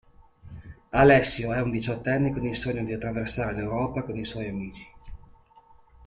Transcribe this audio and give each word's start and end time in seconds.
Alessio 0.89 1.53
è 1.53 1.61
un 1.61 1.69
diciottenne 1.69 2.33
con 2.33 2.43
il 2.47 2.55
sogno 2.55 2.83
di 2.83 2.91
attraversare 2.93 3.53
l'Europa 3.53 4.01
con 4.01 4.17
i 4.17 4.25
suoi 4.25 4.47
amici. 4.49 4.83